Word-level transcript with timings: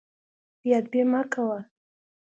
بې 0.61 0.69
ادبي 0.79 1.01
مه 1.11 1.21
کوه. 1.31 1.59